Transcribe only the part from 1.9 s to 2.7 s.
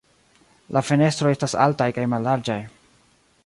kaj mallarĝaj.